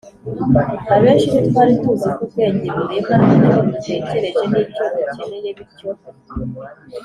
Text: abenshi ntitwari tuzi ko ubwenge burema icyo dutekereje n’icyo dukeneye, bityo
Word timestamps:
abenshi 0.95 1.27
ntitwari 1.31 1.73
tuzi 1.81 2.07
ko 2.15 2.21
ubwenge 2.25 2.67
burema 2.75 3.15
icyo 3.41 3.59
dutekereje 3.69 4.41
n’icyo 4.49 4.83
dukeneye, 4.95 5.49
bityo 5.57 5.89